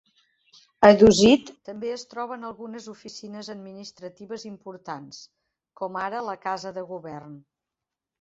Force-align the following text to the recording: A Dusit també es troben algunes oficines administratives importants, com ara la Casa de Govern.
A 0.87 0.89
Dusit 0.99 1.49
també 1.67 1.91
es 1.95 2.05
troben 2.13 2.47
algunes 2.47 2.87
oficines 2.93 3.49
administratives 3.55 4.45
importants, 4.53 5.19
com 5.83 6.01
ara 6.05 6.23
la 6.29 6.35
Casa 6.47 6.73
de 6.79 6.85
Govern. 6.93 7.37